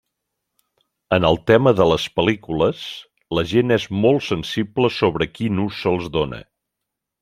[1.17, 2.81] En el tema de les pel·lícules,
[3.41, 6.47] la gent és molt sensible sobre quin ús se'ls dóna.